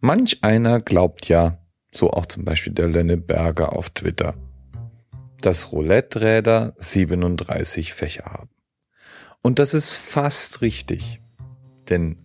Manch 0.00 0.42
einer 0.42 0.80
glaubt 0.80 1.28
ja, 1.28 1.58
so 1.92 2.10
auch 2.10 2.26
zum 2.26 2.44
Beispiel 2.44 2.72
der 2.72 2.88
Lenneberger 2.88 3.74
auf 3.74 3.90
Twitter, 3.90 4.34
dass 5.40 5.72
Roulette-Räder 5.72 6.74
37 6.78 7.94
Fächer 7.94 8.24
haben. 8.24 8.50
Und 9.42 9.58
das 9.58 9.74
ist 9.74 9.94
fast 9.94 10.60
richtig. 10.60 11.20
Denn 11.88 12.18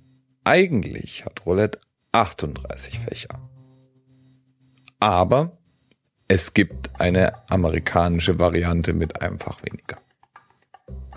eigentlich 0.43 1.25
hat 1.25 1.45
Roulette 1.45 1.79
38 2.11 2.99
Fächer. 2.99 3.39
Aber 4.99 5.57
es 6.27 6.53
gibt 6.53 6.99
eine 6.99 7.49
amerikanische 7.49 8.39
Variante 8.39 8.93
mit 8.93 9.21
einfach 9.21 9.63
weniger. 9.63 9.97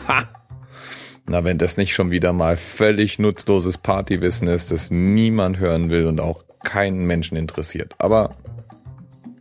Ha! 0.09 0.29
Na, 1.27 1.43
wenn 1.43 1.59
das 1.59 1.77
nicht 1.77 1.95
schon 1.95 2.11
wieder 2.11 2.33
mal 2.33 2.57
völlig 2.57 3.19
nutzloses 3.19 3.79
Partywissen 3.79 4.47
ist, 4.49 4.71
das 4.71 4.91
niemand 4.91 5.59
hören 5.59 5.89
will 5.89 6.07
und 6.07 6.21
auch 6.21 6.45
keinen 6.63 7.07
Menschen 7.07 7.37
interessiert. 7.37 7.95
Aber 7.99 8.35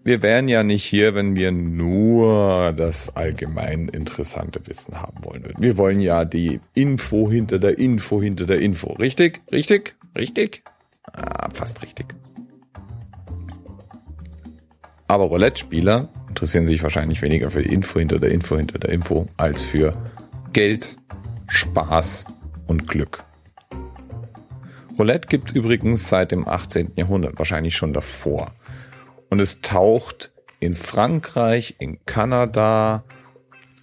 wir 0.05 0.21
wären 0.21 0.47
ja 0.47 0.63
nicht 0.63 0.83
hier, 0.83 1.15
wenn 1.15 1.35
wir 1.35 1.51
nur 1.51 2.73
das 2.73 3.15
allgemein 3.15 3.87
interessante 3.87 4.65
Wissen 4.67 5.01
haben 5.01 5.23
wollen 5.23 5.43
würden. 5.43 5.61
Wir 5.61 5.77
wollen 5.77 5.99
ja 5.99 6.25
die 6.25 6.59
Info 6.73 7.29
hinter 7.29 7.59
der 7.59 7.77
Info 7.79 8.21
hinter 8.21 8.45
der 8.45 8.59
Info. 8.59 8.93
Richtig? 8.93 9.41
Richtig? 9.51 9.95
Richtig? 10.17 10.63
Ah, 11.11 11.49
fast 11.53 11.81
richtig. 11.83 12.13
Aber 15.07 15.25
Roulette-Spieler 15.25 16.09
interessieren 16.27 16.67
sich 16.67 16.81
wahrscheinlich 16.83 17.21
weniger 17.21 17.51
für 17.51 17.61
die 17.61 17.73
Info 17.73 17.99
hinter 17.99 18.19
der 18.19 18.31
Info 18.31 18.57
hinter 18.57 18.79
der 18.79 18.89
Info 18.89 19.27
als 19.37 19.63
für 19.63 19.93
Geld, 20.51 20.97
Spaß 21.53 22.25
und 22.67 22.87
Glück. 22.87 23.23
Roulette 24.97 25.27
gibt 25.27 25.51
übrigens 25.51 26.09
seit 26.09 26.31
dem 26.31 26.47
18. 26.47 26.93
Jahrhundert, 26.95 27.37
wahrscheinlich 27.37 27.75
schon 27.75 27.93
davor. 27.93 28.51
Und 29.29 29.39
es 29.39 29.61
taucht 29.61 30.31
in 30.59 30.75
Frankreich, 30.75 31.75
in 31.77 32.03
Kanada 32.05 33.03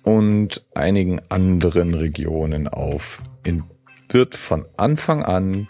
und 0.02 0.64
einigen 0.74 1.20
anderen 1.28 1.94
Regionen 1.94 2.66
auf. 2.66 3.22
In, 3.44 3.62
wird 4.08 4.34
von 4.34 4.64
Anfang 4.76 5.22
an 5.22 5.68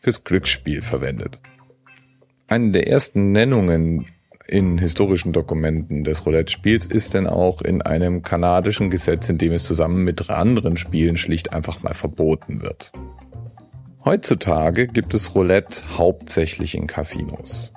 fürs 0.00 0.24
Glücksspiel 0.24 0.80
verwendet. 0.80 1.38
Eine 2.48 2.72
der 2.72 2.88
ersten 2.88 3.32
Nennungen 3.32 4.06
in 4.52 4.76
historischen 4.76 5.32
Dokumenten 5.32 6.04
des 6.04 6.26
Roulette-Spiels 6.26 6.84
ist 6.84 7.14
denn 7.14 7.26
auch 7.26 7.62
in 7.62 7.80
einem 7.80 8.22
kanadischen 8.22 8.90
Gesetz, 8.90 9.30
in 9.30 9.38
dem 9.38 9.52
es 9.52 9.64
zusammen 9.64 10.04
mit 10.04 10.28
anderen 10.28 10.76
Spielen 10.76 11.16
schlicht 11.16 11.54
einfach 11.54 11.82
mal 11.82 11.94
verboten 11.94 12.60
wird. 12.60 12.92
Heutzutage 14.04 14.88
gibt 14.88 15.14
es 15.14 15.34
Roulette 15.34 15.82
hauptsächlich 15.96 16.74
in 16.74 16.86
Casinos. 16.86 17.72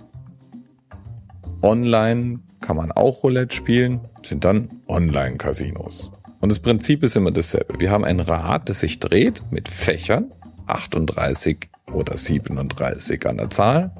Online 1.61 2.41
kann 2.59 2.75
man 2.75 2.91
auch 2.91 3.23
Roulette 3.23 3.55
spielen, 3.55 4.01
sind 4.23 4.43
dann 4.43 4.69
Online-Casinos. 4.89 6.11
Und 6.41 6.49
das 6.49 6.59
Prinzip 6.59 7.03
ist 7.03 7.15
immer 7.15 7.31
dasselbe. 7.31 7.79
Wir 7.79 7.89
haben 7.89 8.03
ein 8.03 8.19
Rad, 8.19 8.67
das 8.67 8.81
sich 8.81 8.99
dreht 8.99 9.43
mit 9.49 9.69
Fächern, 9.69 10.29
38 10.67 11.69
oder 11.93 12.17
37 12.17 13.25
an 13.27 13.37
der 13.37 13.49
Zahl, 13.49 13.95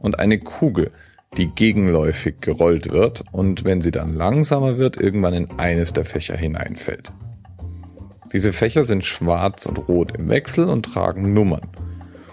und 0.00 0.18
eine 0.18 0.40
Kugel, 0.40 0.90
die 1.36 1.46
gegenläufig 1.46 2.40
gerollt 2.40 2.90
wird 2.90 3.24
und 3.32 3.64
wenn 3.64 3.80
sie 3.80 3.90
dann 3.90 4.14
langsamer 4.14 4.76
wird, 4.76 4.96
irgendwann 4.96 5.34
in 5.34 5.50
eines 5.58 5.92
der 5.92 6.04
Fächer 6.04 6.36
hineinfällt. 6.36 7.10
Diese 8.32 8.52
Fächer 8.52 8.82
sind 8.82 9.04
schwarz 9.04 9.66
und 9.66 9.76
rot 9.88 10.16
im 10.16 10.28
Wechsel 10.28 10.68
und 10.68 10.84
tragen 10.84 11.34
Nummern. 11.34 11.68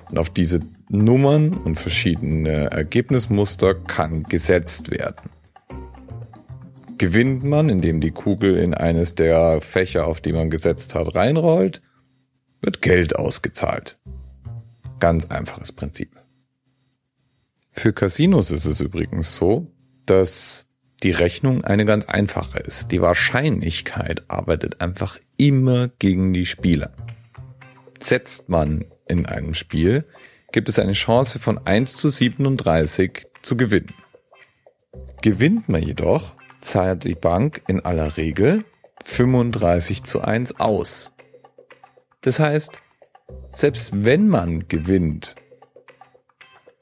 Und 0.10 0.18
auf 0.18 0.30
diese 0.30 0.62
Nummern 0.90 1.54
und 1.54 1.78
verschiedene 1.80 2.72
Ergebnismuster 2.72 3.76
kann 3.76 4.24
gesetzt 4.24 4.92
werden. 4.92 5.30
Gewinnt 6.98 7.44
man, 7.44 7.70
indem 7.70 8.02
die 8.02 8.12
Kugel 8.12 8.58
in 8.58 8.74
eines 8.74 9.16
der 9.16 9.62
Fächer, 9.62 10.08
auf 10.08 10.20
die 10.20 10.34
man 10.34 10.50
gesetzt 10.50 10.96
hat, 10.96 11.16
reinrollt, 11.16 11.82
wird 12.62 12.82
Geld 12.82 13.16
ausgezahlt. 13.16 14.00
Ganz 15.00 15.28
einfaches 15.28 15.72
Prinzip. 15.72 16.19
Für 17.72 17.94
Casinos 17.94 18.52
ist 18.52 18.66
es 18.66 18.82
übrigens 18.82 19.36
so, 19.36 19.68
dass 20.06 20.66
die 21.04 21.12
Rechnung 21.12 21.64
eine 21.64 21.86
ganz 21.86 22.06
einfache 22.06 22.60
ist. 22.60 22.92
Die 22.92 23.02
Wahrscheinlichkeit 23.02 24.24
arbeitet 24.30 24.82
einfach 24.82 25.18
immer 25.38 25.90
gegen 26.00 26.34
die 26.34 26.46
Spieler. 26.46 26.92
Setzt 28.00 28.50
man 28.50 28.86
in 29.08 29.26
einem 29.26 29.54
Spiel, 29.54 30.06
gibt 30.52 30.68
es 30.68 30.80
eine 30.80 30.94
Chance 30.94 31.40
von 31.40 31.66
1 31.66 31.96
zu 31.96 32.10
37 32.10 33.28
zu 33.42 33.56
gewinnen. 33.56 33.94
Gewinnt 35.22 35.70
man 35.70 35.84
jedoch, 35.84 36.34
zahlt 36.62 37.04
die 37.04 37.16
Bank 37.16 37.62
in 37.68 37.86
aller 37.86 38.18
Regel 38.18 38.66
35 39.04 40.04
zu 40.04 40.22
1 40.22 40.60
aus. 40.60 41.12
Das 42.22 42.40
heißt, 42.40 42.82
selbst 43.50 44.04
wenn 44.04 44.28
man 44.28 44.68
gewinnt, 44.68 45.36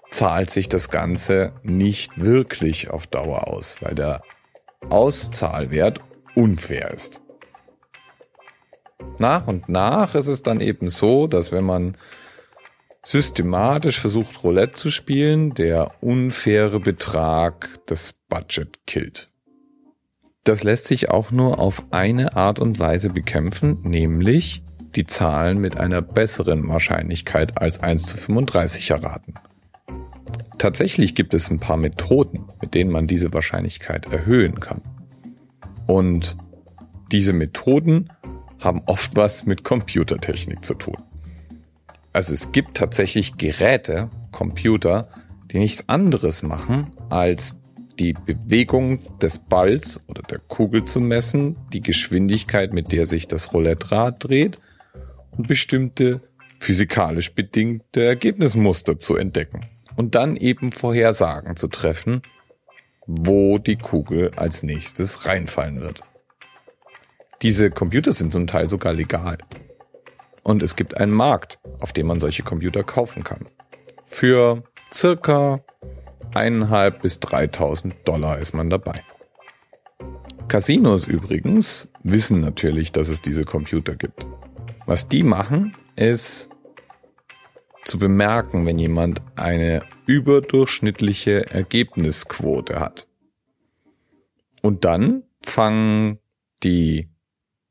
zahlt 0.09 0.49
sich 0.49 0.69
das 0.69 0.89
Ganze 0.89 1.53
nicht 1.63 2.21
wirklich 2.21 2.89
auf 2.89 3.07
Dauer 3.07 3.47
aus, 3.47 3.77
weil 3.81 3.95
der 3.95 4.21
Auszahlwert 4.89 5.99
unfair 6.35 6.91
ist. 6.93 7.21
Nach 9.19 9.47
und 9.47 9.69
nach 9.69 10.15
ist 10.15 10.27
es 10.27 10.43
dann 10.43 10.61
eben 10.61 10.89
so, 10.89 11.27
dass 11.27 11.51
wenn 11.51 11.63
man 11.63 11.97
systematisch 13.03 13.99
versucht, 13.99 14.43
Roulette 14.43 14.73
zu 14.73 14.91
spielen, 14.91 15.53
der 15.53 15.91
unfaire 16.01 16.79
Betrag 16.79 17.69
das 17.85 18.13
Budget 18.27 18.85
killt. 18.85 19.29
Das 20.43 20.63
lässt 20.63 20.85
sich 20.85 21.09
auch 21.09 21.31
nur 21.31 21.59
auf 21.59 21.83
eine 21.91 22.35
Art 22.35 22.59
und 22.59 22.79
Weise 22.79 23.09
bekämpfen, 23.09 23.79
nämlich 23.83 24.63
die 24.95 25.05
Zahlen 25.05 25.59
mit 25.59 25.77
einer 25.77 26.01
besseren 26.01 26.67
Wahrscheinlichkeit 26.67 27.57
als 27.61 27.81
1 27.81 28.03
zu 28.03 28.17
35 28.17 28.89
erraten. 28.91 29.35
Tatsächlich 30.57 31.13
gibt 31.13 31.35
es 31.35 31.51
ein 31.51 31.59
paar 31.59 31.77
Methoden, 31.77 32.47
mit 32.61 32.73
denen 32.73 32.89
man 32.89 33.05
diese 33.05 33.31
Wahrscheinlichkeit 33.33 34.11
erhöhen 34.11 34.59
kann. 34.59 34.81
Und 35.85 36.35
diese 37.11 37.31
Methoden 37.31 38.09
haben 38.59 38.81
oft 38.87 39.15
was 39.15 39.45
mit 39.45 39.63
Computertechnik 39.63 40.65
zu 40.65 40.73
tun. 40.73 40.97
Also 42.11 42.33
es 42.33 42.51
gibt 42.51 42.75
tatsächlich 42.75 43.37
Geräte, 43.37 44.09
Computer, 44.31 45.07
die 45.51 45.59
nichts 45.59 45.87
anderes 45.87 46.41
machen, 46.41 46.91
als 47.09 47.57
die 47.99 48.13
Bewegung 48.13 48.99
des 49.19 49.37
Balls 49.37 50.01
oder 50.07 50.23
der 50.23 50.39
Kugel 50.39 50.85
zu 50.85 50.99
messen, 50.99 51.55
die 51.71 51.81
Geschwindigkeit, 51.81 52.73
mit 52.73 52.91
der 52.91 53.05
sich 53.05 53.27
das 53.27 53.53
Roulette-Rad 53.53 54.23
dreht 54.23 54.57
und 55.31 55.47
bestimmte 55.47 56.21
physikalisch 56.59 57.33
bedingte 57.33 58.03
Ergebnismuster 58.03 58.97
zu 58.97 59.15
entdecken 59.15 59.67
und 59.97 60.15
dann 60.15 60.37
eben 60.37 60.71
Vorhersagen 60.71 61.57
zu 61.57 61.67
treffen, 61.67 62.21
wo 63.05 63.57
die 63.57 63.75
Kugel 63.75 64.31
als 64.35 64.63
nächstes 64.63 65.25
reinfallen 65.25 65.81
wird. 65.81 66.01
Diese 67.41 67.69
Computer 67.69 68.13
sind 68.13 68.31
zum 68.31 68.47
Teil 68.47 68.67
sogar 68.67 68.93
legal. 68.93 69.37
Und 70.43 70.63
es 70.63 70.75
gibt 70.75 70.95
einen 70.95 71.11
Markt, 71.11 71.59
auf 71.79 71.91
dem 71.91 72.07
man 72.07 72.19
solche 72.19 72.43
Computer 72.43 72.83
kaufen 72.83 73.23
kann. 73.23 73.47
Für 74.05 74.63
circa 74.93 75.61
eineinhalb 76.33 77.01
bis 77.01 77.19
3000 77.19 77.93
Dollar 78.07 78.39
ist 78.39 78.53
man 78.53 78.69
dabei. 78.69 79.03
Casinos 80.47 81.05
übrigens 81.05 81.89
wissen 82.03 82.39
natürlich, 82.39 82.91
dass 82.91 83.09
es 83.09 83.21
diese 83.21 83.43
Computer 83.43 83.95
gibt. 83.95 84.25
Was 84.85 85.09
die 85.09 85.23
machen, 85.23 85.75
ist 85.95 86.49
zu 87.87 87.97
bemerken, 87.97 88.65
wenn 88.65 88.77
jemand 88.77 89.21
eine 89.35 89.81
überdurchschnittliche 90.05 91.49
Ergebnisquote 91.49 92.79
hat. 92.79 93.07
Und 94.61 94.85
dann 94.85 95.23
fangen 95.41 96.19
die 96.63 97.09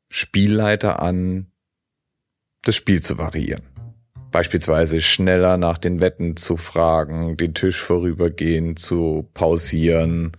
Spielleiter 0.08 1.00
an, 1.00 1.52
das 2.62 2.76
Spiel 2.76 3.02
zu 3.02 3.18
variieren. 3.18 3.62
Beispielsweise 4.30 5.00
schneller 5.00 5.56
nach 5.56 5.78
den 5.78 6.00
Wetten 6.00 6.36
zu 6.36 6.56
fragen, 6.56 7.36
den 7.36 7.54
Tisch 7.54 7.80
vorübergehend 7.80 8.78
zu 8.78 9.28
pausieren. 9.34 10.32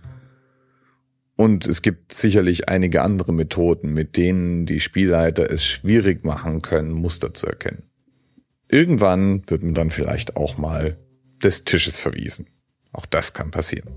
Und 1.36 1.66
es 1.66 1.82
gibt 1.82 2.12
sicherlich 2.12 2.68
einige 2.68 3.02
andere 3.02 3.32
Methoden, 3.32 3.92
mit 3.94 4.16
denen 4.16 4.66
die 4.66 4.80
Spielleiter 4.80 5.50
es 5.50 5.64
schwierig 5.64 6.24
machen 6.24 6.62
können, 6.62 6.92
Muster 6.92 7.32
zu 7.34 7.46
erkennen. 7.46 7.84
Irgendwann 8.68 9.42
wird 9.48 9.62
man 9.62 9.74
dann 9.74 9.90
vielleicht 9.90 10.36
auch 10.36 10.58
mal 10.58 10.96
des 11.42 11.64
Tisches 11.64 12.00
verwiesen. 12.00 12.46
Auch 12.92 13.06
das 13.06 13.32
kann 13.32 13.50
passieren. 13.50 13.88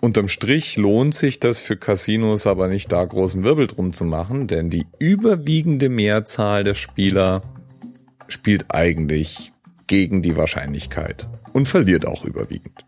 Unterm 0.00 0.28
Strich 0.28 0.76
lohnt 0.76 1.14
sich 1.14 1.40
das 1.40 1.60
für 1.60 1.76
Casinos 1.76 2.46
aber 2.46 2.68
nicht 2.68 2.90
da 2.90 3.04
großen 3.04 3.44
Wirbel 3.44 3.66
drum 3.66 3.92
zu 3.92 4.04
machen, 4.04 4.46
denn 4.46 4.70
die 4.70 4.86
überwiegende 4.98 5.90
Mehrzahl 5.90 6.64
der 6.64 6.74
Spieler 6.74 7.42
spielt 8.28 8.72
eigentlich 8.72 9.52
gegen 9.86 10.22
die 10.22 10.36
Wahrscheinlichkeit 10.36 11.28
und 11.52 11.68
verliert 11.68 12.06
auch 12.06 12.24
überwiegend. 12.24 12.84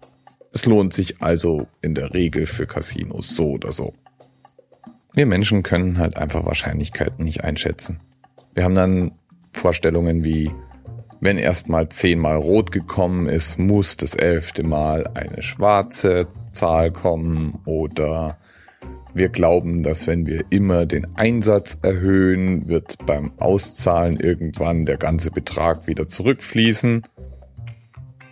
Es 0.54 0.64
lohnt 0.64 0.94
sich 0.94 1.20
also 1.20 1.66
in 1.82 1.94
der 1.94 2.14
Regel 2.14 2.46
für 2.46 2.66
Casinos 2.66 3.36
so 3.36 3.50
oder 3.50 3.72
so. 3.72 3.94
Wir 5.12 5.26
Menschen 5.26 5.62
können 5.62 5.98
halt 5.98 6.16
einfach 6.16 6.46
Wahrscheinlichkeiten 6.46 7.24
nicht 7.24 7.44
einschätzen. 7.44 8.00
Wir 8.54 8.64
haben 8.64 8.74
dann 8.74 9.12
Vorstellungen 9.52 10.25
wie, 10.25 10.50
wenn 11.20 11.38
erstmal 11.38 11.88
zehnmal 11.88 12.37
rot 12.37 12.72
gekommen 12.72 13.28
ist, 13.28 13.58
muss 13.58 13.96
das 13.96 14.14
elfte 14.14 14.64
Mal 14.64 15.06
eine 15.14 15.43
schwarze 15.43 16.26
Zahl 16.50 16.90
kommen 16.90 17.60
oder 17.64 18.37
wir 19.14 19.28
glauben, 19.28 19.82
dass 19.82 20.06
wenn 20.06 20.26
wir 20.26 20.44
immer 20.50 20.87
den 20.87 21.16
Einsatz 21.16 21.78
erhöhen, 21.82 22.69
wird 22.69 22.96
beim 23.06 23.32
Auszahlen 23.38 24.19
irgendwann 24.19 24.87
der 24.87 24.96
ganze 24.96 25.31
Betrag 25.31 25.87
wieder 25.87 26.08
zurückfließen. 26.08 27.02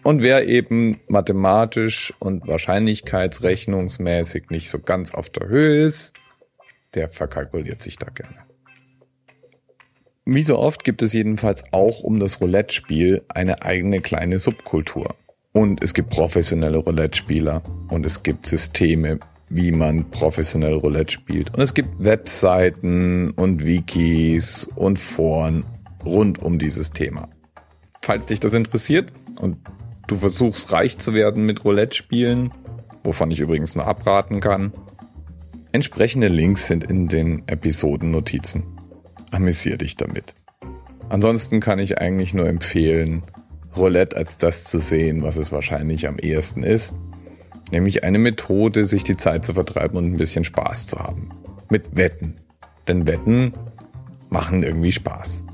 Und 0.03 0.23
wer 0.23 0.47
eben 0.47 0.99
mathematisch 1.09 2.15
und 2.19 2.49
wahrscheinlichkeitsrechnungsmäßig 2.49 4.49
nicht 4.49 4.71
so 4.71 4.79
ganz 4.79 5.13
auf 5.13 5.29
der 5.29 5.49
Höhe 5.49 5.85
ist, 5.85 6.15
der 6.95 7.11
verkalkuliert 7.11 7.83
sich 7.83 7.99
da 7.99 8.09
gerne. 8.09 8.50
Wie 10.33 10.45
so 10.45 10.61
oft 10.61 10.85
gibt 10.85 11.03
es 11.03 11.13
jedenfalls 11.13 11.65
auch 11.73 12.05
um 12.05 12.21
das 12.21 12.41
Roulette-Spiel 12.41 13.25
eine 13.29 13.63
eigene 13.63 14.01
kleine 14.01 14.39
Subkultur. 14.39 15.17
Und 15.51 15.83
es 15.83 15.93
gibt 15.93 16.11
professionelle 16.11 16.79
Roulette-Spieler 16.79 17.63
und 17.89 18.07
es 18.07 18.23
gibt 18.23 18.47
Systeme, 18.47 19.19
wie 19.49 19.73
man 19.73 20.09
professionell 20.13 20.75
Roulette 20.75 21.15
spielt. 21.15 21.53
Und 21.53 21.61
es 21.61 21.75
gibt 21.75 21.89
Webseiten 21.99 23.33
und 23.33 23.65
Wikis 23.65 24.71
und 24.77 25.01
Foren 25.01 25.65
rund 26.05 26.39
um 26.39 26.61
dieses 26.61 26.93
Thema. 26.93 27.29
Falls 28.01 28.27
dich 28.27 28.39
das 28.39 28.55
interessiert 28.55 29.11
und 29.41 29.57
du 30.07 30.15
versuchst 30.15 30.71
reich 30.71 30.97
zu 30.99 31.13
werden 31.13 31.45
mit 31.45 31.65
Roulette 31.65 31.97
spielen, 31.97 32.53
wovon 33.03 33.33
ich 33.33 33.41
übrigens 33.41 33.75
nur 33.75 33.89
abraten 33.89 34.39
kann, 34.39 34.73
entsprechende 35.73 36.29
Links 36.29 36.69
sind 36.69 36.85
in 36.85 37.09
den 37.09 37.43
Episodennotizen. 37.49 38.80
Amüsier 39.31 39.77
dich 39.77 39.97
damit. 39.97 40.35
Ansonsten 41.09 41.61
kann 41.61 41.79
ich 41.79 41.99
eigentlich 41.99 42.35
nur 42.35 42.49
empfehlen, 42.49 43.23
Roulette 43.77 44.17
als 44.17 44.39
das 44.39 44.65
zu 44.65 44.79
sehen, 44.79 45.23
was 45.23 45.37
es 45.37 45.53
wahrscheinlich 45.53 46.09
am 46.09 46.19
ehesten 46.19 46.63
ist 46.63 46.95
Nämlich 47.71 48.03
eine 48.03 48.19
Methode, 48.19 48.85
sich 48.85 49.05
die 49.05 49.17
Zeit 49.17 49.45
zu 49.45 49.55
vertreiben 49.55 49.97
und 49.97 50.05
ein 50.05 50.17
bisschen 50.17 50.45
Spaß 50.45 50.87
zu 50.89 50.99
haben. 50.99 51.31
Mit 51.69 51.97
Wetten. 51.97 52.37
Denn 52.89 53.07
Wetten 53.07 53.55
machen 54.29 54.63
irgendwie 54.63 54.93
Spaß. 54.93 55.45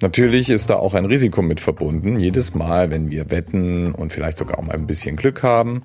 Natürlich 0.00 0.50
ist 0.50 0.70
da 0.70 0.76
auch 0.76 0.94
ein 0.94 1.04
Risiko 1.04 1.42
mit 1.42 1.60
verbunden. 1.60 2.18
Jedes 2.18 2.54
Mal, 2.54 2.90
wenn 2.90 3.10
wir 3.10 3.30
wetten 3.30 3.92
und 3.92 4.12
vielleicht 4.12 4.38
sogar 4.38 4.58
auch 4.58 4.64
mal 4.64 4.74
ein 4.74 4.86
bisschen 4.86 5.16
Glück 5.16 5.42
haben, 5.42 5.82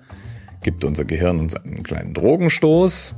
gibt 0.64 0.86
unser 0.86 1.06
Gehirn 1.06 1.40
uns 1.40 1.56
einen 1.56 1.84
kleinen 1.84 2.14
Drogenstoß. 2.14 3.16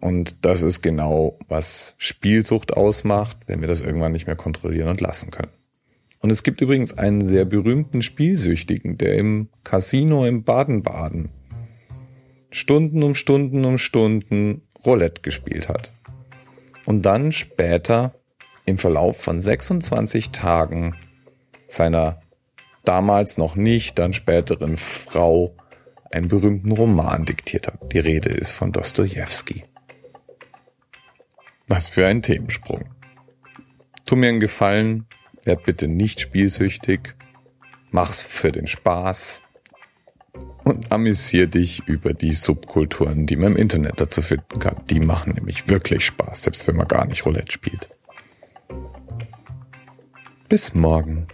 Und 0.00 0.44
das 0.44 0.62
ist 0.62 0.82
genau, 0.82 1.38
was 1.48 1.94
Spielsucht 1.98 2.72
ausmacht, 2.72 3.36
wenn 3.46 3.60
wir 3.60 3.68
das 3.68 3.82
irgendwann 3.82 4.12
nicht 4.12 4.26
mehr 4.26 4.36
kontrollieren 4.36 4.88
und 4.88 5.00
lassen 5.00 5.30
können. 5.30 5.52
Und 6.20 6.30
es 6.30 6.42
gibt 6.42 6.60
übrigens 6.60 6.96
einen 6.96 7.24
sehr 7.24 7.44
berühmten 7.44 8.02
Spielsüchtigen, 8.02 8.98
der 8.98 9.16
im 9.16 9.48
Casino 9.64 10.26
im 10.26 10.42
Baden-Baden 10.42 11.30
Stunden 12.50 13.02
um 13.02 13.14
Stunden 13.14 13.64
um 13.64 13.78
Stunden 13.78 14.62
Roulette 14.84 15.22
gespielt 15.22 15.68
hat. 15.68 15.92
Und 16.84 17.02
dann 17.02 17.32
später 17.32 18.14
im 18.66 18.78
Verlauf 18.78 19.18
von 19.18 19.40
26 19.40 20.30
Tagen 20.30 20.94
seiner 21.68 22.20
damals 22.84 23.38
noch 23.38 23.56
nicht, 23.56 23.98
dann 23.98 24.12
späteren 24.12 24.76
Frau 24.76 25.54
einen 26.10 26.28
berühmten 26.28 26.72
Roman 26.72 27.24
diktiert 27.24 27.68
hat. 27.68 27.92
Die 27.92 27.98
Rede 27.98 28.30
ist 28.30 28.50
von 28.50 28.72
Dostoevsky. 28.72 29.64
Was 31.70 31.88
für 31.88 32.06
ein 32.06 32.20
Themensprung. 32.20 32.84
Tu 34.04 34.16
mir 34.16 34.28
einen 34.28 34.40
Gefallen, 34.40 35.06
Werd 35.44 35.64
bitte 35.64 35.88
nicht 35.88 36.20
spielsüchtig. 36.20 37.14
Mach's 37.90 38.22
für 38.22 38.52
den 38.52 38.66
Spaß. 38.66 39.42
Und 40.64 40.92
amüsier 40.92 41.46
dich 41.46 41.88
über 41.88 42.12
die 42.12 42.32
Subkulturen, 42.32 43.26
die 43.26 43.36
man 43.36 43.52
im 43.52 43.56
Internet 43.56 44.00
dazu 44.00 44.20
finden 44.20 44.58
kann. 44.58 44.76
Die 44.90 45.00
machen 45.00 45.32
nämlich 45.32 45.68
wirklich 45.68 46.04
Spaß, 46.04 46.42
selbst 46.42 46.66
wenn 46.66 46.76
man 46.76 46.86
gar 46.86 47.06
nicht 47.06 47.24
Roulette 47.24 47.52
spielt. 47.52 47.88
Bis 50.48 50.74
morgen. 50.74 51.26